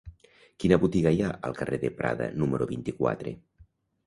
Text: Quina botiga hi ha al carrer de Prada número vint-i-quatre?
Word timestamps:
Quina 0.63 0.79
botiga 0.83 1.11
hi 1.15 1.21
ha 1.25 1.29
al 1.49 1.53
carrer 1.59 1.79
de 1.85 1.93
Prada 2.01 2.31
número 2.45 2.69
vint-i-quatre? 2.73 3.37